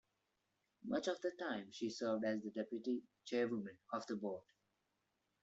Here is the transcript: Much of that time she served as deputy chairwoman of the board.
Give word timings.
Much 0.83 1.07
of 1.07 1.21
that 1.21 1.37
time 1.37 1.71
she 1.71 1.87
served 1.91 2.25
as 2.25 2.41
deputy 2.55 3.03
chairwoman 3.23 3.77
of 3.93 4.07
the 4.07 4.15
board. 4.15 4.41